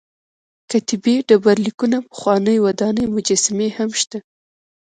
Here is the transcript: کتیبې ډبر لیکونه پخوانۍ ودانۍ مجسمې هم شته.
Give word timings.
کتیبې 0.71 1.15
ډبر 1.27 1.57
لیکونه 1.65 1.97
پخوانۍ 2.09 2.57
ودانۍ 2.65 3.05
مجسمې 3.15 3.69
هم 3.77 3.89
شته. 4.01 4.17